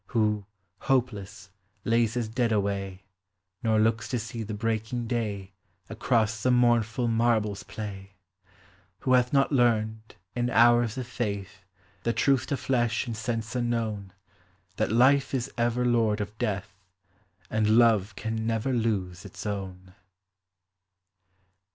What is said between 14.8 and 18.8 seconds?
Life is ever lord of Death, And Love can never